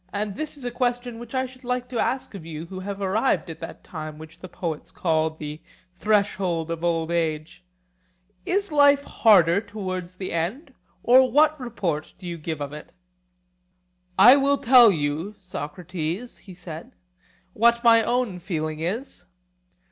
[0.11, 2.99] And this is a question which I should like to ask of you who have
[2.99, 5.61] arrived at that time which the poets call the
[5.99, 12.61] 'threshold of old age'—Is life harder towards the end, or what report do you give
[12.61, 12.93] of it?
[14.17, 16.93] I will tell you, Socrates, he said,
[17.53, 19.25] what my own feeling is.